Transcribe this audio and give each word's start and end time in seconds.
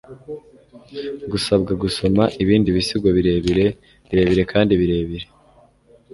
gusabwa 1.31 1.71
gusoma 1.83 2.23
ibindi 2.43 2.67
bisigo 2.77 3.07
birebire, 3.17 3.65
birebire 4.09 4.43
kandi 4.51 4.71
birebire 4.81 5.27